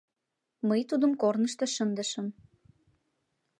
[0.67, 2.27] —Мый тудым корнышто шындышым.